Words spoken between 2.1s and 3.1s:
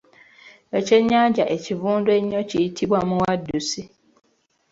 ennyo kiyitibwa